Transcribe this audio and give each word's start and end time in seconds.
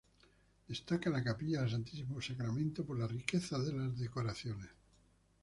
Destaca 0.69 1.11
la 1.11 1.21
capilla 1.23 1.61
del 1.61 1.69
Santísimo 1.69 2.19
Sacramento 2.19 2.83
por 2.83 2.97
la 2.97 3.05
riqueza 3.05 3.59
de 3.59 3.71
las 3.71 3.99
decoraciones. 3.99 4.71